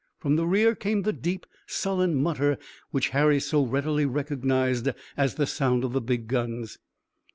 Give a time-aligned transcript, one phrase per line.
[0.17, 2.57] From the rear came the deep, sullen mutter
[2.89, 6.79] which Harry so readily recognized as the sound of the big guns.